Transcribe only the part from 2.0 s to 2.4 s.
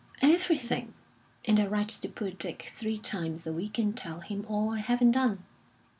poor